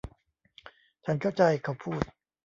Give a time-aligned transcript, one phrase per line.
[1.05, 2.03] ฉันเข้าใจ เขาพูด